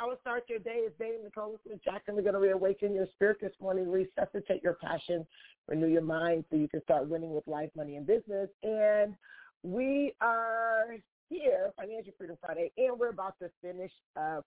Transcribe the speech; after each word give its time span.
Power 0.00 0.16
Start 0.22 0.44
Your 0.48 0.60
Day. 0.60 0.84
It's 0.86 0.98
Dame 0.98 1.22
Nicole 1.22 1.60
Smith 1.66 1.80
Jackson. 1.84 2.14
We're 2.14 2.22
going 2.22 2.32
to 2.32 2.40
reawaken 2.40 2.94
your 2.94 3.06
spirit 3.14 3.36
this 3.38 3.52
morning, 3.60 3.90
resuscitate 3.90 4.62
your 4.62 4.78
passion, 4.82 5.26
renew 5.68 5.88
your 5.88 6.00
mind 6.00 6.46
so 6.48 6.56
you 6.56 6.68
can 6.68 6.82
start 6.84 7.06
winning 7.06 7.34
with 7.34 7.46
life, 7.46 7.68
money, 7.76 7.96
and 7.96 8.06
business. 8.06 8.48
And 8.62 9.14
we 9.62 10.14
are 10.22 10.96
here, 11.28 11.70
Financial 11.76 12.14
Freedom 12.16 12.38
Friday, 12.40 12.72
and 12.78 12.98
we're 12.98 13.10
about 13.10 13.34
to 13.42 13.50
finish 13.60 13.92
up 14.18 14.46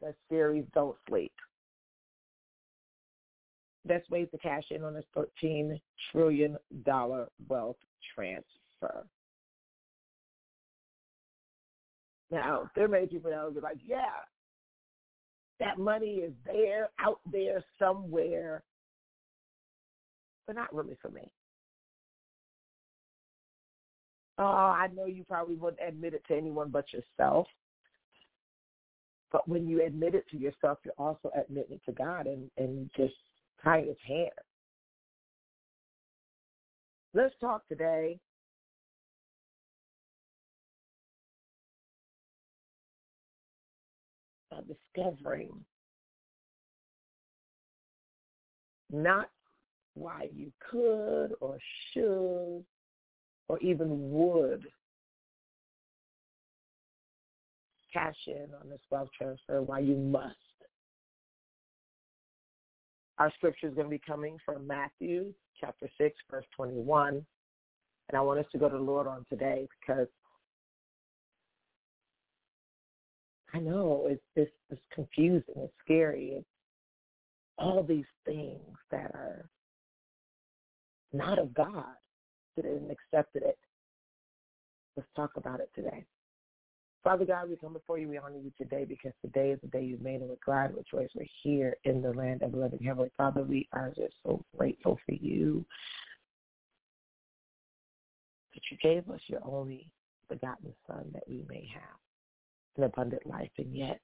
the 0.00 0.14
series 0.30 0.64
Don't 0.72 0.96
Sleep. 1.10 1.32
Best 3.84 4.08
ways 4.08 4.28
to 4.32 4.38
cash 4.38 4.64
in 4.70 4.82
on 4.82 4.94
this 4.94 5.04
$13 5.14 5.78
trillion 6.10 6.56
wealth 7.48 7.76
transfer. 8.14 9.04
Now, 12.30 12.70
there 12.74 12.88
may 12.88 13.02
be 13.02 13.08
people 13.08 13.30
that 13.30 13.44
will 13.44 13.50
be 13.52 13.60
like, 13.60 13.76
yeah, 13.86 14.06
that 15.60 15.78
money 15.78 16.16
is 16.16 16.32
there, 16.44 16.90
out 17.00 17.20
there 17.30 17.62
somewhere, 17.78 18.62
but 20.46 20.56
not 20.56 20.74
really 20.74 20.96
for 21.00 21.10
me. 21.10 21.32
Oh, 24.38 24.44
I 24.44 24.88
know 24.94 25.06
you 25.06 25.24
probably 25.24 25.56
wouldn't 25.56 25.80
admit 25.86 26.14
it 26.14 26.22
to 26.28 26.36
anyone 26.36 26.68
but 26.70 26.84
yourself. 26.92 27.46
But 29.32 29.48
when 29.48 29.66
you 29.66 29.84
admit 29.84 30.14
it 30.14 30.28
to 30.30 30.38
yourself, 30.38 30.78
you're 30.84 30.94
also 30.98 31.30
admitting 31.36 31.76
it 31.76 31.84
to 31.86 31.92
God 31.92 32.26
and, 32.26 32.50
and 32.58 32.90
just 32.96 33.14
tie 33.64 33.80
his 33.80 33.96
hand. 34.06 34.30
Let's 37.14 37.34
talk 37.40 37.66
today 37.66 38.20
discovering 44.62 45.50
not 48.90 49.30
why 49.94 50.28
you 50.34 50.52
could 50.70 51.34
or 51.40 51.58
should 51.92 52.64
or 53.48 53.58
even 53.60 54.10
would 54.10 54.66
cash 57.92 58.16
in 58.26 58.48
on 58.60 58.68
this 58.68 58.80
wealth 58.90 59.08
transfer, 59.16 59.62
why 59.62 59.78
you 59.78 59.96
must. 59.96 60.36
Our 63.18 63.32
scripture 63.36 63.68
is 63.68 63.74
going 63.74 63.86
to 63.86 63.90
be 63.90 64.02
coming 64.06 64.36
from 64.44 64.66
Matthew 64.66 65.32
chapter 65.58 65.88
6, 65.96 66.14
verse 66.30 66.44
21. 66.54 67.24
And 68.08 68.16
I 68.16 68.20
want 68.20 68.38
us 68.38 68.46
to 68.52 68.58
go 68.58 68.68
to 68.68 68.76
the 68.76 68.82
Lord 68.82 69.06
on 69.06 69.24
today 69.30 69.66
because 69.80 70.08
I 73.56 73.58
know 73.58 74.06
it's 74.10 74.22
it's, 74.34 74.50
it's 74.68 74.80
confusing, 74.94 75.54
it's 75.56 75.72
scary, 75.82 76.34
it's 76.36 76.46
all 77.56 77.82
these 77.82 78.04
things 78.26 78.60
that 78.90 79.12
are 79.14 79.48
not 81.14 81.38
of 81.38 81.54
God 81.54 81.94
that 82.56 82.62
didn't 82.62 82.90
accepted 82.90 83.44
it. 83.44 83.58
Let's 84.94 85.08
talk 85.16 85.32
about 85.36 85.60
it 85.60 85.70
today. 85.74 86.04
Father 87.02 87.24
God, 87.24 87.48
we 87.48 87.56
come 87.56 87.72
before 87.72 87.98
you. 87.98 88.08
We 88.10 88.18
honor 88.18 88.36
you 88.36 88.52
today 88.58 88.84
because 88.84 89.12
today 89.22 89.52
is 89.52 89.60
the 89.62 89.68
day 89.68 89.84
you've 89.84 90.02
made, 90.02 90.20
and 90.20 90.28
we're 90.28 90.36
glad 90.44 90.74
with 90.74 90.86
choice. 90.86 91.08
We're 91.14 91.24
here 91.42 91.76
in 91.84 92.02
the 92.02 92.12
land 92.12 92.42
of 92.42 92.52
living 92.52 92.80
heavenly. 92.84 93.12
Father, 93.16 93.42
we 93.42 93.68
are 93.72 93.90
just 93.96 94.14
so 94.22 94.44
grateful 94.58 94.98
for 95.06 95.14
you 95.14 95.64
that 98.52 98.62
you 98.70 98.76
gave 98.82 99.08
us 99.08 99.20
your 99.28 99.40
only 99.46 99.88
begotten 100.28 100.74
Son 100.86 101.06
that 101.14 101.22
we 101.26 101.42
may 101.48 101.66
have 101.72 102.05
an 102.76 102.84
abundant 102.84 103.26
life, 103.26 103.50
and 103.58 103.74
yet 103.74 104.00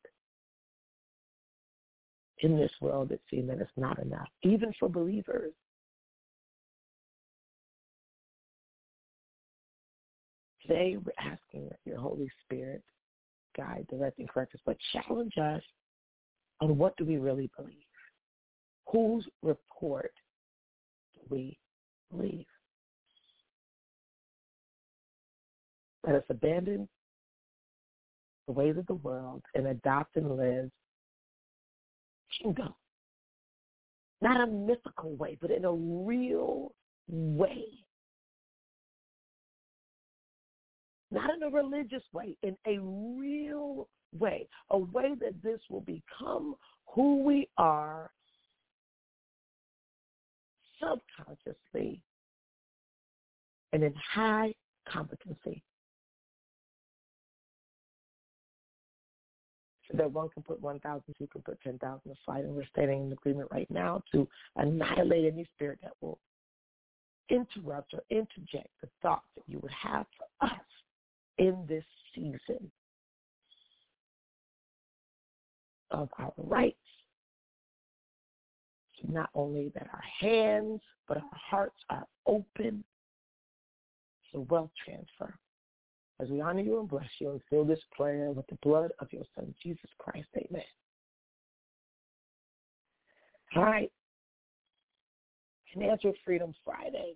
in 2.39 2.57
this 2.57 2.73
world 2.81 3.13
it 3.13 3.21
seems 3.31 3.49
that 3.49 3.61
it's 3.61 3.71
not 3.77 3.99
enough, 3.99 4.29
even 4.43 4.73
for 4.79 4.89
believers. 4.89 5.53
Today 10.63 10.97
we're 10.97 11.13
asking 11.19 11.69
that 11.69 11.79
your 11.85 11.99
Holy 11.99 12.31
Spirit 12.45 12.83
guide, 13.57 13.87
direct, 13.91 14.19
and 14.19 14.29
correct 14.29 14.55
us, 14.55 14.61
but 14.65 14.77
challenge 14.93 15.37
us 15.39 15.63
on 16.61 16.79
what 16.79 16.97
do 16.97 17.05
we 17.05 17.17
really 17.17 17.51
believe? 17.57 17.75
Whose 18.91 19.27
report 19.43 20.13
do 21.15 21.21
we 21.29 21.59
believe? 22.11 22.47
Let 26.07 26.17
us 26.17 26.25
abandon 26.29 26.89
ways 28.53 28.77
of 28.77 28.87
the 28.87 28.95
world 28.95 29.43
and 29.55 29.67
adopt 29.67 30.17
and 30.17 30.37
live 30.37 30.71
kingdom. 32.41 32.75
Not 34.21 34.41
a 34.41 34.47
mythical 34.47 35.17
way, 35.17 35.37
but 35.41 35.51
in 35.51 35.65
a 35.65 35.73
real 35.73 36.73
way. 37.09 37.65
Not 41.11 41.31
in 41.35 41.43
a 41.43 41.51
religious 41.51 42.05
way, 42.13 42.37
in 42.43 42.57
a 42.67 42.79
real 42.81 43.89
way. 44.19 44.49
A 44.71 44.79
way 44.79 45.15
that 45.21 45.43
this 45.43 45.61
will 45.69 45.81
become 45.83 46.55
who 46.87 47.23
we 47.23 47.49
are 47.59 48.11
subconsciously 50.81 52.01
and 53.73 53.83
in 53.83 53.95
high 53.95 54.55
competency. 54.89 55.63
That 59.95 60.11
one 60.11 60.29
can 60.31 60.43
put 60.43 60.61
1,000, 60.61 61.03
two 61.19 61.27
can 61.29 61.43
put 61.43 61.61
10,000 61.63 62.01
aside, 62.07 62.45
and 62.45 62.55
we're 62.55 62.67
standing 62.67 63.07
in 63.07 63.13
agreement 63.13 63.49
right 63.53 63.71
now 63.71 64.03
to 64.13 64.29
annihilate 64.57 65.33
any 65.33 65.47
spirit 65.55 65.79
that 65.83 65.93
will 66.01 66.19
interrupt 67.29 67.95
or 67.95 68.03
interject 68.11 68.69
the 68.81 68.89
thoughts 69.01 69.27
that 69.35 69.45
you 69.47 69.59
would 69.63 69.73
have 69.73 70.07
for 70.17 70.47
us 70.47 70.61
in 71.39 71.65
this 71.69 71.85
season 72.15 72.71
of 75.91 76.09
our 76.19 76.33
rights. 76.37 76.77
So 79.01 79.13
not 79.13 79.31
only 79.35 79.71
that 79.75 79.89
our 79.93 80.05
hands, 80.21 80.81
but 81.09 81.19
our 81.19 81.31
hearts 81.33 81.79
are 81.91 82.07
open. 82.27 82.85
To 84.33 84.41
wealth 84.49 84.71
transfer 84.83 85.39
as 86.23 86.29
we 86.29 86.41
honor 86.41 86.61
you 86.61 86.79
and 86.79 86.89
bless 86.89 87.09
you 87.19 87.31
and 87.31 87.41
fill 87.51 87.65
this 87.65 87.81
prayer 87.97 88.31
with 88.31 88.47
the 88.47 88.59
blood 88.63 88.93
of 89.01 89.13
your 89.13 89.25
son, 89.35 89.53
Jesus 89.63 89.91
Christ. 89.99 90.29
Amen. 90.37 90.63
All 93.57 93.65
right. 93.65 93.91
Financial 95.75 96.13
Freedom 96.25 96.55
Friday. 96.65 97.15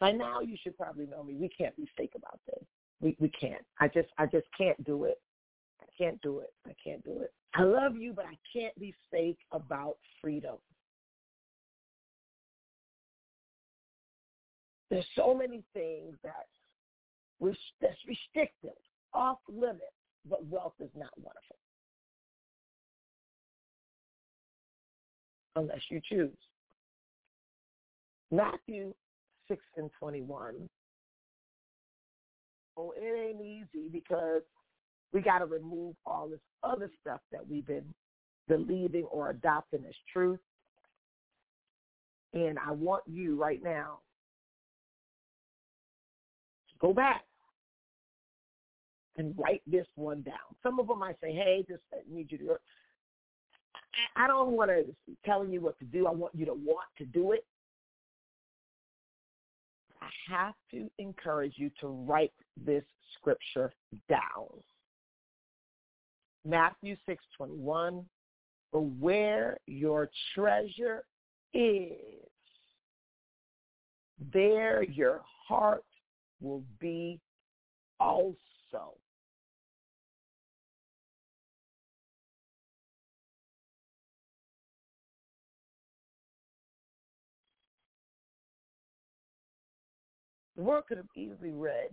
By 0.00 0.10
now 0.12 0.40
you 0.40 0.56
should 0.62 0.76
probably 0.76 1.06
know 1.06 1.22
me. 1.22 1.34
We 1.34 1.48
can't 1.48 1.76
be 1.76 1.88
fake 1.96 2.12
about 2.16 2.40
this. 2.46 2.64
We 3.00 3.16
we 3.20 3.28
can't. 3.28 3.64
I 3.80 3.88
just 3.88 4.08
I 4.18 4.26
just 4.26 4.46
can't 4.56 4.82
do 4.84 5.04
it. 5.04 5.20
I 5.80 5.86
can't 5.96 6.20
do 6.20 6.40
it. 6.40 6.52
I 6.66 6.74
can't 6.82 7.02
do 7.04 7.20
it. 7.20 7.32
I 7.54 7.62
love 7.62 7.96
you, 7.96 8.12
but 8.12 8.24
I 8.24 8.36
can't 8.52 8.78
be 8.78 8.94
fake 9.10 9.38
about 9.52 9.96
freedom. 10.20 10.56
There's 14.94 15.04
so 15.16 15.34
many 15.34 15.64
things 15.74 16.14
that 16.22 16.46
that's 17.80 17.98
restrictive, 18.06 18.78
off 19.12 19.38
limits, 19.48 19.82
but 20.30 20.46
wealth 20.46 20.74
is 20.78 20.90
not 20.96 21.10
one 21.20 21.34
of 21.36 21.42
them. 25.56 25.64
Unless 25.64 25.80
you 25.90 26.00
choose. 26.08 26.36
Matthew 28.30 28.94
6 29.48 29.60
and 29.78 29.90
21. 29.98 30.68
Oh, 32.76 32.94
it 32.96 33.02
ain't 33.02 33.40
easy 33.44 33.88
because 33.90 34.42
we 35.12 35.22
got 35.22 35.40
to 35.40 35.46
remove 35.46 35.96
all 36.06 36.28
this 36.28 36.38
other 36.62 36.88
stuff 37.00 37.20
that 37.32 37.44
we've 37.48 37.66
been 37.66 37.92
believing 38.46 39.06
or 39.10 39.30
adopting 39.30 39.84
as 39.88 39.94
truth. 40.12 40.38
And 42.32 42.60
I 42.64 42.70
want 42.70 43.02
you 43.08 43.34
right 43.34 43.60
now 43.60 43.98
go 46.84 46.92
back 46.92 47.22
and 49.16 49.34
write 49.38 49.62
this 49.66 49.86
one 49.94 50.20
down. 50.22 50.34
Some 50.62 50.78
of 50.78 50.86
them 50.86 51.02
I 51.02 51.12
say, 51.22 51.32
hey, 51.32 51.64
just 51.66 51.82
need 52.10 52.30
you 52.30 52.38
to. 52.38 52.56
I 54.16 54.26
don't 54.26 54.52
want 54.52 54.70
to 54.70 54.84
telling 55.24 55.50
you 55.50 55.60
what 55.60 55.78
to 55.78 55.84
do. 55.86 56.06
I 56.06 56.10
want 56.10 56.34
you 56.34 56.44
to 56.46 56.52
want 56.52 56.88
to 56.98 57.06
do 57.06 57.32
it. 57.32 57.46
I 60.02 60.08
have 60.30 60.54
to 60.72 60.90
encourage 60.98 61.54
you 61.56 61.70
to 61.80 61.86
write 61.86 62.32
this 62.66 62.84
scripture 63.18 63.72
down. 64.08 64.48
Matthew 66.46 66.96
6:21 67.08 68.04
For 68.70 68.80
where 68.80 69.56
your 69.66 70.10
treasure 70.34 71.04
is 71.54 71.92
there 74.32 74.82
your 74.82 75.22
heart 75.46 75.84
will 76.44 76.64
be 76.78 77.20
also. 77.98 78.96
The 90.56 90.62
word 90.62 90.84
could 90.86 90.98
have 90.98 91.06
easily 91.16 91.50
read, 91.50 91.90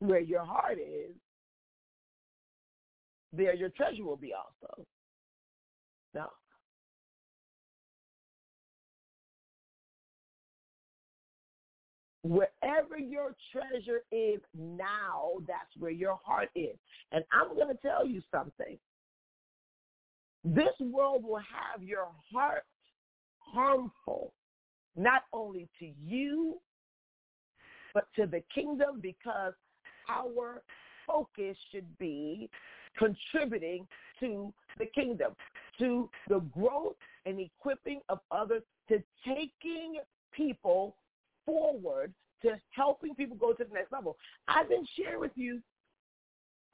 where 0.00 0.20
your 0.20 0.44
heart 0.44 0.78
is, 0.78 1.16
there 3.32 3.54
your 3.54 3.70
treasure 3.70 4.04
will 4.04 4.18
be 4.18 4.34
also. 4.34 4.84
No. 6.14 6.26
Wherever 12.24 12.98
your 12.98 13.34
treasure 13.52 14.00
is 14.10 14.40
now, 14.58 15.32
that's 15.46 15.76
where 15.78 15.90
your 15.90 16.18
heart 16.24 16.48
is. 16.56 16.74
And 17.12 17.22
I'm 17.30 17.54
going 17.54 17.68
to 17.68 17.80
tell 17.82 18.06
you 18.06 18.22
something. 18.32 18.78
This 20.42 20.72
world 20.80 21.22
will 21.22 21.36
have 21.36 21.82
your 21.82 22.08
heart 22.32 22.64
harmful, 23.38 24.32
not 24.96 25.24
only 25.34 25.68
to 25.78 25.90
you, 26.02 26.56
but 27.92 28.08
to 28.16 28.26
the 28.26 28.42
kingdom 28.54 29.00
because 29.02 29.52
our 30.08 30.62
focus 31.06 31.56
should 31.70 31.98
be 31.98 32.48
contributing 32.98 33.86
to 34.20 34.52
the 34.78 34.86
kingdom, 34.86 35.32
to 35.78 36.08
the 36.28 36.40
growth 36.40 36.96
and 37.26 37.38
equipping 37.38 38.00
of 38.08 38.20
others, 38.30 38.62
to 38.88 39.02
taking 39.26 39.96
people 40.32 40.96
forward, 41.46 42.12
to 42.42 42.58
helping 42.70 43.14
people 43.14 43.36
go 43.36 43.52
to 43.52 43.64
the 43.64 43.72
next 43.72 43.90
level. 43.90 44.16
I've 44.48 44.68
been 44.68 44.86
sharing 44.96 45.20
with 45.20 45.32
you 45.34 45.60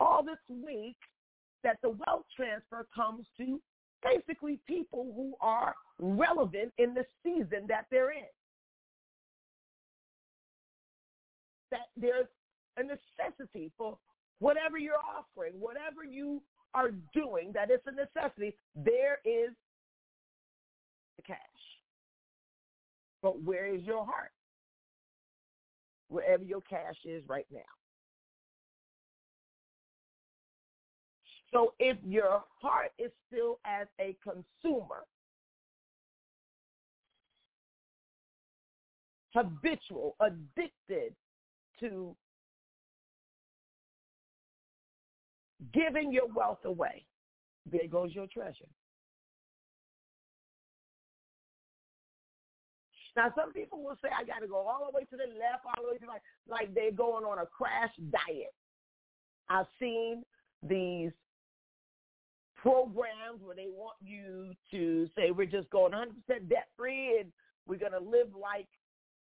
all 0.01 0.23
this 0.23 0.39
week 0.49 0.97
that 1.63 1.77
the 1.83 1.91
wealth 1.91 2.25
transfer 2.35 2.87
comes 2.95 3.27
to 3.39 3.61
basically 4.03 4.59
people 4.67 5.13
who 5.15 5.35
are 5.41 5.75
relevant 5.99 6.73
in 6.79 6.95
the 6.95 7.05
season 7.23 7.67
that 7.69 7.87
they're 7.91 8.13
in. 8.13 8.25
That 11.71 11.89
there's 11.97 12.27
a 12.77 12.83
necessity 12.83 13.71
for 13.77 13.99
whatever 14.39 14.79
you're 14.79 14.95
offering, 14.97 15.53
whatever 15.61 16.03
you 16.03 16.43
are 16.75 16.91
doing, 17.15 17.53
that 17.55 17.71
it's 17.71 17.87
a 17.87 17.93
necessity, 17.93 18.57
there 18.75 19.19
is 19.25 19.51
the 21.17 21.23
cash. 21.23 21.37
But 23.23 23.43
where 23.43 23.73
is 23.73 23.83
your 23.83 24.05
heart? 24.05 24.31
Wherever 26.11 26.43
your 26.43 26.61
cash 26.63 26.97
is 27.05 27.23
right 27.29 27.47
now. 27.51 27.61
So 31.53 31.75
if 31.79 31.97
your 32.05 32.43
heart 32.61 32.91
is 32.99 33.11
still 33.29 33.59
as 33.65 33.87
a 34.01 34.17
consumer, 34.23 35.05
habitual, 39.33 40.17
addicted 40.21 41.15
to 41.79 42.15
giving 45.73 46.13
your 46.13 46.27
wealth 46.35 46.65
away, 46.65 47.05
there 47.71 47.89
goes 47.89 48.15
your 48.15 48.27
treasure. 48.27 48.67
Now, 53.17 53.33
some 53.37 53.53
people 53.53 53.83
will 53.83 53.97
say, 54.03 54.09
I 54.17 54.25
got 54.25 54.41
to 54.41 54.47
go 54.47 54.57
all 54.57 54.89
the 54.91 54.97
way 54.97 55.05
to 55.05 55.17
the 55.17 55.33
left, 55.39 55.65
all 55.67 55.85
the 55.85 55.91
way 55.91 55.99
to 55.99 56.01
the 56.01 56.07
right, 56.07 56.21
like 56.49 56.75
they're 56.75 56.93
going 56.93 57.25
on 57.25 57.39
a 57.39 57.47
crash 57.47 57.93
diet. 58.11 58.55
I've 59.49 59.67
seen 59.81 60.25
these 60.63 61.11
programs 62.57 63.43
where 63.43 63.57
they 63.57 63.69
want 63.69 63.97
you 64.01 64.53
to 64.71 65.09
say, 65.17 65.31
we're 65.31 65.47
just 65.47 65.71
going 65.71 65.93
100% 65.93 66.49
debt 66.49 66.69
free 66.77 67.19
and 67.21 67.33
we're 67.67 67.79
going 67.79 67.93
to 67.93 67.99
live 67.99 68.29
like, 68.41 68.69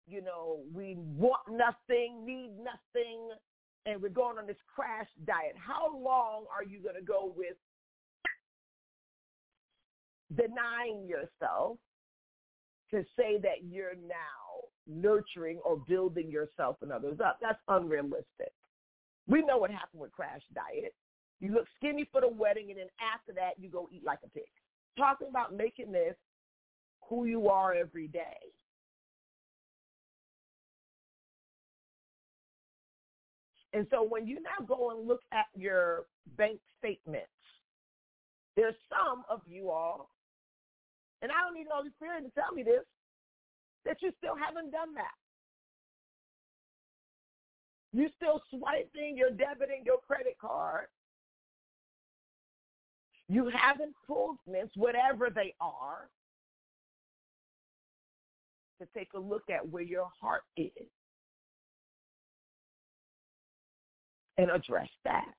you 0.07 0.21
know, 0.21 0.61
we 0.73 0.97
want 0.99 1.41
nothing, 1.51 2.25
need 2.27 2.51
nothing, 2.59 3.31
and 3.87 4.01
we're 4.01 4.09
going 4.09 4.39
on 4.39 4.47
this 4.47 4.57
crash 4.75 5.09
diet, 5.27 5.55
how 5.57 5.91
long 5.99 6.45
are 6.55 6.65
you 6.65 6.81
going 6.81 6.95
to 6.95 7.03
go 7.03 7.33
with 7.37 7.57
denying 10.37 11.07
yourself 11.07 11.79
to 12.91 13.05
say 13.17 13.39
that 13.43 13.65
you're 13.69 13.95
now 13.95 14.69
nurturing 14.87 15.59
or 15.65 15.77
building 15.77 16.31
yourself 16.31 16.77
and 16.83 16.93
others 16.93 17.19
up? 17.25 17.39
That's 17.41 17.61
unrealistic. 17.69 18.53
We 19.27 19.43
know 19.43 19.59
what 19.59 19.71
happened 19.71 20.01
with 20.01 20.13
crash 20.13 20.43
diet. 20.55 20.95
You 21.41 21.53
look 21.53 21.67
skinny 21.77 22.09
for 22.11 22.21
the 22.21 22.29
wedding, 22.29 22.71
and 22.71 22.79
then 22.79 22.89
after 23.01 23.33
that, 23.35 23.53
you 23.59 23.69
go 23.69 23.89
eat 23.93 24.05
like 24.05 24.21
a 24.25 24.29
pig. 24.29 24.45
Talking 24.97 25.29
about 25.29 25.55
making 25.55 25.93
this 25.93 26.15
who 27.09 27.25
you 27.25 27.49
are 27.49 27.75
every 27.75 28.09
day. 28.09 28.37
And 33.73 33.87
so 33.91 34.07
when 34.09 34.27
you 34.27 34.37
now 34.41 34.65
go 34.65 34.91
and 34.93 35.07
look 35.07 35.23
at 35.33 35.47
your 35.57 36.05
bank 36.37 36.61
statements, 36.79 37.27
there's 38.57 38.77
some 38.89 39.25
of 39.29 39.41
you 39.47 39.71
all, 39.71 40.11
and 41.25 41.33
I 41.33 41.41
don't 41.41 41.55
need 41.55 41.67
the 41.67 41.75
Holy 41.75 41.89
Spirit 41.97 42.23
to 42.25 42.31
tell 42.39 42.53
me 42.53 42.63
this, 42.63 42.85
that 43.87 43.97
you 44.03 44.13
still 44.19 44.37
haven't 44.37 44.71
done 44.71 44.93
that. 44.95 45.17
You 47.93 48.11
still 48.15 48.43
swiping, 48.51 49.17
you're 49.17 49.31
debiting 49.31 49.87
your 49.87 49.99
credit 50.07 50.37
card. 50.39 50.87
You 53.31 53.51
have 53.57 53.79
improvements, 53.81 54.77
whatever 54.77 55.31
they 55.35 55.55
are, 55.63 56.11
to 58.83 58.87
take 58.95 59.09
a 59.15 59.19
look 59.19 59.45
at 59.49 59.67
where 59.67 59.83
your 59.83 60.11
heart 60.21 60.43
is. 60.59 60.71
and 64.39 64.51
address 64.51 64.89
that. 65.05 65.33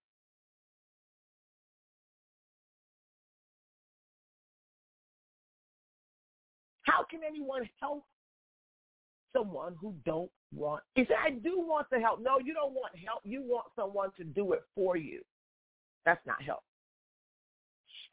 How 6.85 7.03
can 7.03 7.21
anyone 7.27 7.67
help 7.79 8.05
someone 9.35 9.75
who 9.79 9.93
don't 10.05 10.31
want? 10.53 10.83
He 10.95 11.03
said, 11.03 11.17
I 11.23 11.31
do 11.31 11.59
want 11.59 11.87
to 11.93 11.99
help. 11.99 12.21
No, 12.21 12.39
you 12.39 12.53
don't 12.53 12.73
want 12.73 12.95
help. 12.95 13.21
You 13.23 13.41
want 13.43 13.65
someone 13.75 14.11
to 14.17 14.23
do 14.23 14.53
it 14.53 14.63
for 14.73 14.95
you. 14.95 15.21
That's 16.05 16.25
not 16.25 16.41
help. 16.41 16.61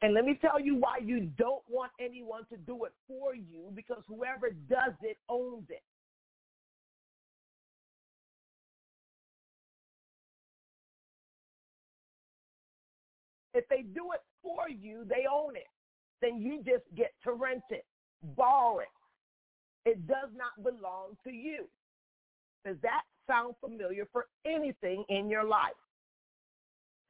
And 0.01 0.13
let 0.13 0.25
me 0.25 0.37
tell 0.41 0.59
you 0.59 0.75
why 0.75 0.97
you 1.01 1.31
don't 1.37 1.63
want 1.69 1.91
anyone 1.99 2.45
to 2.51 2.57
do 2.57 2.83
it 2.85 2.91
for 3.07 3.35
you 3.35 3.71
because 3.73 4.03
whoever 4.07 4.49
does 4.69 4.93
it 5.01 5.17
owns 5.29 5.65
it. 5.69 5.83
If 13.53 13.65
they 13.69 13.83
do 13.83 14.11
it 14.13 14.21
for 14.41 14.67
you, 14.67 15.05
they 15.07 15.25
own 15.31 15.55
it. 15.55 15.67
Then 16.21 16.41
you 16.41 16.57
just 16.57 16.83
get 16.97 17.13
to 17.23 17.33
rent 17.33 17.63
it, 17.69 17.85
borrow 18.35 18.79
it. 18.79 18.87
It 19.85 20.07
does 20.07 20.29
not 20.35 20.63
belong 20.63 21.17
to 21.25 21.31
you. 21.31 21.65
Does 22.65 22.77
that 22.81 23.01
sound 23.27 23.55
familiar 23.59 24.07
for 24.11 24.27
anything 24.45 25.03
in 25.09 25.29
your 25.29 25.43
life? 25.43 25.73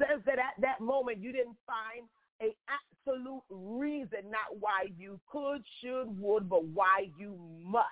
Says 0.02 0.22
that 0.26 0.40
at 0.40 0.60
that 0.60 0.82
moment 0.82 1.20
you 1.20 1.32
didn't 1.32 1.58
find 1.68 2.08
a 2.42 2.56
absolute 2.68 3.44
reason, 3.50 4.32
not 4.32 4.60
why 4.60 4.88
you 4.98 5.20
could, 5.32 5.64
should, 5.82 6.06
would, 6.20 6.50
but 6.50 6.66
why 6.66 7.10
you 7.18 7.38
must 7.64 7.88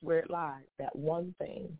where 0.00 0.18
it 0.18 0.30
lies, 0.30 0.64
that 0.78 0.94
one 0.94 1.34
thing. 1.38 1.76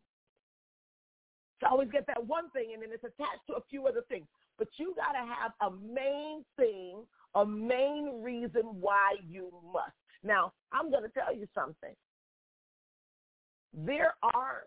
So 1.60 1.68
always 1.68 1.90
get 1.90 2.06
that 2.06 2.24
one 2.26 2.50
thing 2.50 2.70
and 2.72 2.82
then 2.82 2.90
it's 2.92 3.04
attached 3.04 3.46
to 3.48 3.54
a 3.54 3.60
few 3.68 3.86
other 3.86 4.02
things. 4.08 4.26
But 4.58 4.68
you 4.76 4.94
got 4.96 5.12
to 5.12 5.26
have 5.26 5.52
a 5.60 5.70
main 5.70 6.44
thing, 6.56 7.02
a 7.34 7.44
main 7.44 8.20
reason 8.22 8.62
why 8.62 9.16
you 9.28 9.50
must. 9.72 9.94
Now, 10.22 10.52
I'm 10.72 10.90
going 10.90 11.02
to 11.02 11.08
tell 11.10 11.34
you 11.34 11.46
something. 11.54 11.94
There 13.72 14.14
are 14.22 14.64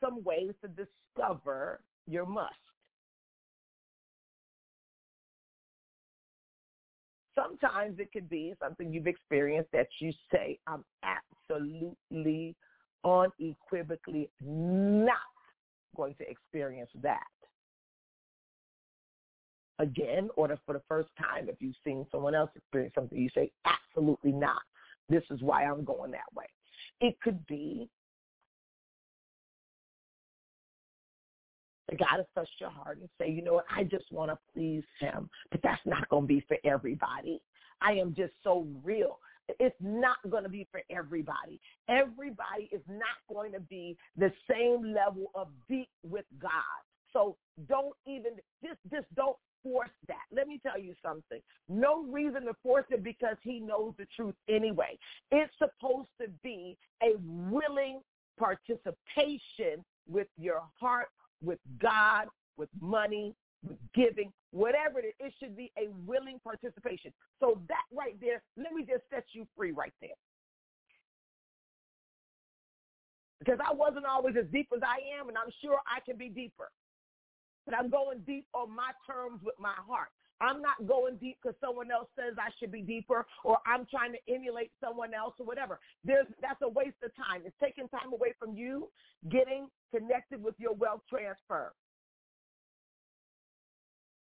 some 0.00 0.22
ways 0.22 0.52
to 0.62 0.68
discover 0.68 1.80
your 2.06 2.26
must. 2.26 2.54
Sometimes 7.40 7.98
it 7.98 8.10
could 8.12 8.28
be 8.28 8.54
something 8.60 8.92
you've 8.92 9.06
experienced 9.06 9.70
that 9.72 9.86
you 10.00 10.12
say, 10.32 10.58
I'm 10.66 10.84
absolutely, 11.02 12.56
unequivocally 13.04 14.28
not 14.40 15.16
going 15.96 16.14
to 16.16 16.28
experience 16.28 16.90
that. 17.02 17.20
Again, 19.78 20.28
or 20.36 20.48
for 20.66 20.72
the 20.72 20.82
first 20.88 21.10
time, 21.16 21.48
if 21.48 21.56
you've 21.60 21.76
seen 21.84 22.04
someone 22.10 22.34
else 22.34 22.50
experience 22.56 22.94
something, 22.96 23.16
you 23.16 23.30
say, 23.32 23.52
absolutely 23.64 24.32
not. 24.32 24.62
This 25.08 25.22
is 25.30 25.40
why 25.40 25.64
I'm 25.64 25.84
going 25.84 26.10
that 26.10 26.32
way. 26.34 26.46
It 27.00 27.20
could 27.20 27.46
be 27.46 27.88
God 31.96 32.16
has 32.16 32.26
touched 32.34 32.60
your 32.60 32.70
heart 32.70 32.98
and 32.98 33.08
say, 33.18 33.30
you 33.30 33.42
know 33.42 33.54
what, 33.54 33.64
I 33.74 33.84
just 33.84 34.10
want 34.12 34.30
to 34.30 34.38
please 34.52 34.84
him. 35.00 35.30
But 35.50 35.60
that's 35.62 35.80
not 35.86 36.08
going 36.08 36.24
to 36.24 36.26
be 36.28 36.44
for 36.46 36.56
everybody. 36.64 37.40
I 37.80 37.92
am 37.92 38.14
just 38.14 38.32
so 38.42 38.66
real. 38.82 39.18
It's 39.58 39.76
not 39.80 40.16
going 40.28 40.42
to 40.42 40.50
be 40.50 40.66
for 40.70 40.82
everybody. 40.90 41.60
Everybody 41.88 42.68
is 42.70 42.82
not 42.88 43.16
going 43.32 43.52
to 43.52 43.60
be 43.60 43.96
the 44.16 44.30
same 44.50 44.92
level 44.92 45.30
of 45.34 45.48
deep 45.68 45.88
with 46.02 46.26
God. 46.38 46.50
So 47.12 47.36
don't 47.68 47.94
even, 48.06 48.32
just, 48.62 48.78
just 48.90 49.06
don't 49.14 49.36
force 49.62 49.88
that. 50.08 50.24
Let 50.30 50.48
me 50.48 50.60
tell 50.62 50.78
you 50.78 50.94
something. 51.02 51.40
No 51.68 52.02
reason 52.04 52.44
to 52.44 52.54
force 52.62 52.84
it 52.90 53.02
because 53.02 53.36
he 53.42 53.60
knows 53.60 53.94
the 53.96 54.06
truth 54.14 54.34
anyway. 54.48 54.98
It's 55.30 55.52
supposed 55.58 56.10
to 56.20 56.28
be 56.42 56.76
a 57.02 57.14
willing 57.18 58.00
participation 58.38 59.84
with 60.08 60.28
your 60.38 60.62
heart 60.78 61.08
with 61.42 61.58
God, 61.80 62.26
with 62.56 62.68
money, 62.80 63.34
with 63.66 63.78
giving, 63.94 64.32
whatever 64.50 65.00
it 65.00 65.06
is, 65.06 65.14
it 65.26 65.34
should 65.38 65.56
be 65.56 65.70
a 65.78 65.88
willing 66.06 66.38
participation. 66.42 67.12
So 67.40 67.60
that 67.68 67.84
right 67.92 68.16
there, 68.20 68.42
let 68.56 68.72
me 68.72 68.82
just 68.82 69.02
set 69.10 69.24
you 69.32 69.46
free 69.56 69.72
right 69.72 69.92
there. 70.00 70.10
Because 73.38 73.58
I 73.64 73.72
wasn't 73.72 74.04
always 74.04 74.34
as 74.38 74.46
deep 74.52 74.68
as 74.74 74.82
I 74.82 74.98
am, 75.18 75.28
and 75.28 75.38
I'm 75.38 75.52
sure 75.62 75.78
I 75.86 76.00
can 76.00 76.16
be 76.16 76.28
deeper. 76.28 76.70
But 77.68 77.76
I'm 77.76 77.90
going 77.90 78.20
deep 78.26 78.46
on 78.54 78.74
my 78.74 78.92
terms 79.06 79.40
with 79.44 79.56
my 79.60 79.74
heart. 79.76 80.08
I'm 80.40 80.62
not 80.62 80.86
going 80.86 81.16
deep 81.16 81.36
because 81.42 81.54
someone 81.60 81.90
else 81.90 82.08
says 82.16 82.32
I 82.38 82.48
should 82.58 82.72
be 82.72 82.80
deeper 82.80 83.26
or 83.44 83.58
I'm 83.66 83.84
trying 83.90 84.12
to 84.12 84.32
emulate 84.32 84.70
someone 84.82 85.12
else 85.12 85.34
or 85.38 85.44
whatever. 85.44 85.78
There's, 86.02 86.26
that's 86.40 86.62
a 86.62 86.68
waste 86.68 86.96
of 87.04 87.14
time. 87.14 87.42
It's 87.44 87.56
taking 87.62 87.86
time 87.88 88.10
away 88.14 88.32
from 88.38 88.56
you 88.56 88.88
getting 89.30 89.66
connected 89.94 90.42
with 90.42 90.54
your 90.56 90.72
wealth 90.72 91.02
transfer. 91.10 91.74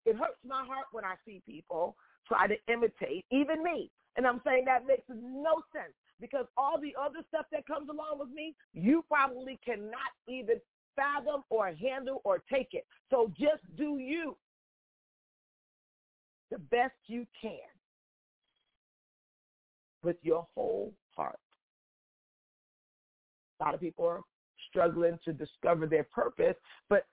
It 0.06 0.18
hurts 0.18 0.44
my 0.46 0.66
heart 0.66 0.88
when 0.92 1.06
I 1.06 1.16
see 1.26 1.42
people 1.48 1.96
try 2.28 2.48
to 2.48 2.56
imitate, 2.68 3.24
even 3.32 3.64
me. 3.64 3.90
And 4.18 4.28
I'm 4.28 4.42
saying 4.44 4.66
that 4.66 4.86
makes 4.86 5.08
no 5.08 5.64
sense 5.72 5.94
because 6.20 6.46
all 6.58 6.76
the 6.82 6.92
other 7.00 7.20
stuff 7.30 7.46
that 7.54 7.66
comes 7.66 7.88
along 7.88 8.20
with 8.20 8.30
me, 8.30 8.54
you 8.74 9.06
probably 9.08 9.58
cannot 9.64 10.12
even 10.28 10.60
fathom 11.00 11.44
or 11.50 11.74
handle 11.74 12.22
or 12.26 12.44
take 12.52 12.70
it. 12.74 12.86
So 13.10 13.32
just 13.40 13.64
do 13.78 13.98
you 13.98 14.36
the 16.52 16.58
best 16.58 16.96
you 17.08 17.26
can 17.40 17.52
with 20.04 20.18
your 20.24 20.48
whole 20.56 20.94
heart. 21.16 21.40
A 23.60 23.64
lot 23.64 23.74
of 23.74 23.80
people 23.80 24.06
are 24.06 24.22
struggling 24.70 25.20
to 25.26 25.34
discover 25.34 25.86
their 25.86 26.06
purpose, 26.06 26.56
but 26.90 27.06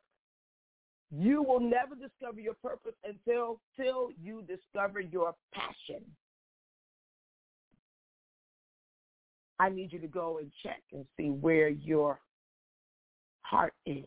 you 1.10 1.42
will 1.42 1.60
never 1.60 1.94
discover 1.94 2.40
your 2.40 2.54
purpose 2.54 2.94
until, 3.04 3.60
until 3.78 4.10
you 4.20 4.42
discover 4.42 5.00
your 5.00 5.34
passion. 5.52 6.02
I 9.58 9.70
need 9.70 9.92
you 9.92 9.98
to 10.00 10.08
go 10.08 10.38
and 10.38 10.50
check 10.62 10.82
and 10.92 11.04
see 11.16 11.30
where 11.30 11.68
your 11.68 12.20
heart 13.48 13.72
is. 13.84 14.04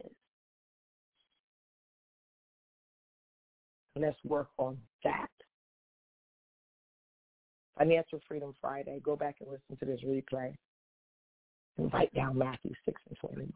Let's 3.96 4.18
work 4.24 4.50
on 4.58 4.78
that. 5.04 5.30
Financial 7.78 8.20
Freedom 8.28 8.54
Friday. 8.62 9.00
Go 9.04 9.16
back 9.16 9.38
and 9.40 9.50
listen 9.50 9.78
to 9.80 9.86
this 9.86 10.02
replay. 10.06 10.54
And 11.78 11.92
write 11.94 12.14
down 12.14 12.38
Matthew 12.38 12.72
6 12.86 13.02
and 13.10 13.18
21. 13.20 13.52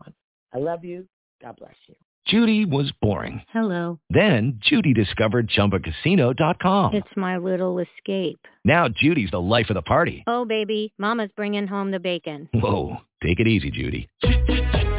I 0.53 0.57
love 0.57 0.83
you. 0.85 1.05
God 1.41 1.55
bless 1.57 1.75
you. 1.87 1.95
Judy 2.25 2.63
was 2.63 2.91
boring. 3.01 3.43
Hello. 3.51 3.99
Then 4.09 4.59
Judy 4.61 4.93
discovered 4.93 5.49
ChumbaCasino.com. 5.49 6.95
It's 6.95 7.07
my 7.17 7.37
little 7.37 7.79
escape. 7.79 8.39
Now 8.63 8.87
Judy's 8.87 9.31
the 9.31 9.41
life 9.41 9.69
of 9.69 9.75
the 9.75 9.81
party. 9.81 10.23
Oh, 10.25 10.45
baby, 10.45 10.93
mama's 10.97 11.31
bringing 11.35 11.67
home 11.67 11.91
the 11.91 11.99
bacon. 11.99 12.47
Whoa, 12.53 12.97
take 13.21 13.41
it 13.41 13.47
easy, 13.47 13.71
Judy. 13.71 14.09